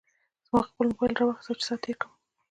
ما 0.51 0.59
خپل 0.69 0.85
موبایل 0.91 1.13
راواخیست 1.19 1.59
چې 1.59 1.65
ساعت 1.67 1.81
تېر 1.83 1.95
کړم. 2.01 2.11